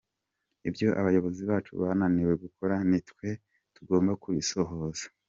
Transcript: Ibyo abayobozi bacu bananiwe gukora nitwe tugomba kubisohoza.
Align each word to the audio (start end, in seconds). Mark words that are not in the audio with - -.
Ibyo 0.69 0.87
abayobozi 0.99 1.41
bacu 1.49 1.71
bananiwe 1.81 2.33
gukora 2.43 2.75
nitwe 2.89 3.27
tugomba 3.75 4.11
kubisohoza. 4.23 5.05